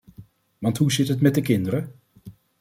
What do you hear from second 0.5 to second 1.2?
Want hoe zit